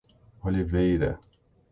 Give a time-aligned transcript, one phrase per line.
[0.41, 1.19] Oliveira